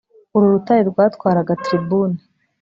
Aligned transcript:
uru 0.35 0.45
rutare 0.53 0.81
rwatwaraga 0.91 1.53
tribune 1.63 2.17